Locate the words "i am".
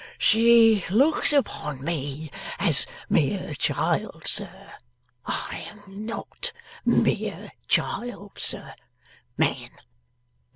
5.27-5.83